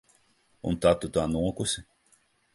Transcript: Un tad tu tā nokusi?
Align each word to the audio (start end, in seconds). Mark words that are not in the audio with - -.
Un 0.69 0.79
tad 0.85 1.03
tu 1.03 1.11
tā 1.19 1.27
nokusi? 1.35 1.87